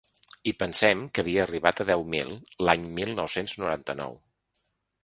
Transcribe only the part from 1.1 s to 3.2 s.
que havia arribat a deu mil l’any mil